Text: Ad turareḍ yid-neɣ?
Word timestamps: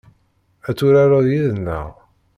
Ad 0.69 0.75
turareḍ 0.77 1.25
yid-neɣ? 1.31 1.87